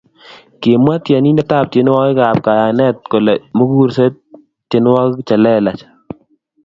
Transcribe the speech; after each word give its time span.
Kimwa 0.61 0.93
tyenindetab 1.05 1.65
tyenwokikab 1.71 2.37
kayenet 2.45 2.97
kole 3.11 3.33
mukuser 3.57 4.11
tyenwogik 4.69 5.25
che 5.27 5.35
lelach 5.43 5.83